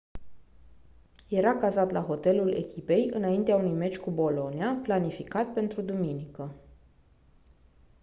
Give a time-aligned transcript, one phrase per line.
[1.39, 6.55] era cazat la hotelul echipei înaintea unui meci cu bologna planificat pentru duminică